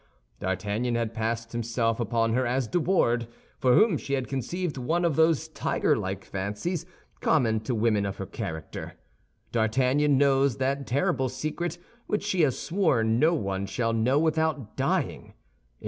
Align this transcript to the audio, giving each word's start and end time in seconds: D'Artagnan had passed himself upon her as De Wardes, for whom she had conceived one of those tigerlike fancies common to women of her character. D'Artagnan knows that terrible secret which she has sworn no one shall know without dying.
D'Artagnan 0.39 0.95
had 0.95 1.13
passed 1.13 1.51
himself 1.51 1.99
upon 1.99 2.33
her 2.33 2.47
as 2.47 2.67
De 2.67 2.79
Wardes, 2.79 3.27
for 3.59 3.75
whom 3.75 3.99
she 3.99 4.13
had 4.13 4.27
conceived 4.27 4.75
one 4.75 5.05
of 5.05 5.15
those 5.15 5.47
tigerlike 5.47 6.25
fancies 6.25 6.87
common 7.19 7.59
to 7.59 7.75
women 7.75 8.03
of 8.07 8.17
her 8.17 8.25
character. 8.25 8.93
D'Artagnan 9.51 10.17
knows 10.17 10.57
that 10.57 10.87
terrible 10.87 11.29
secret 11.29 11.77
which 12.07 12.23
she 12.23 12.41
has 12.41 12.57
sworn 12.57 13.19
no 13.19 13.35
one 13.35 13.67
shall 13.67 13.93
know 13.93 14.17
without 14.17 14.75
dying. 14.75 15.35